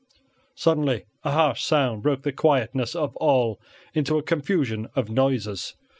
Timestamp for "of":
2.95-3.15, 4.95-5.09